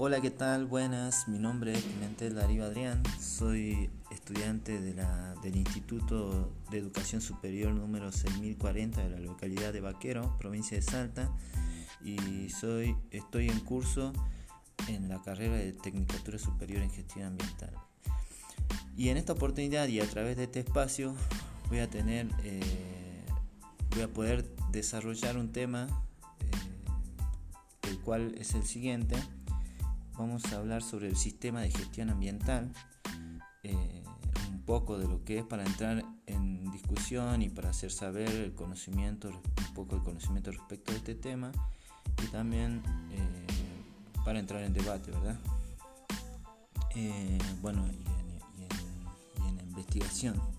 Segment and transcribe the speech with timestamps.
[0.00, 0.64] Hola, ¿qué tal?
[0.64, 8.12] Buenas, mi nombre es Pimentel Darío Adrián, soy estudiante del Instituto de Educación Superior número
[8.12, 11.28] 6040 de la localidad de Vaquero, provincia de Salta,
[12.00, 14.12] y soy, estoy en curso
[14.86, 17.74] en la carrera de Tecnicatura Superior en Gestión Ambiental.
[18.96, 21.16] Y en esta oportunidad y a través de este espacio
[21.70, 23.24] voy a tener, eh,
[23.90, 25.88] voy a poder desarrollar un tema,
[26.38, 29.16] eh, el cual es el siguiente
[30.18, 32.72] vamos a hablar sobre el sistema de gestión ambiental,
[33.62, 34.02] eh,
[34.50, 38.54] un poco de lo que es para entrar en discusión y para hacer saber el
[38.54, 41.52] conocimiento, un poco el conocimiento respecto de este tema
[42.22, 42.82] y también
[43.12, 43.46] eh,
[44.24, 45.38] para entrar en debate, ¿verdad?
[46.96, 50.57] Eh, bueno, y en, y en investigación.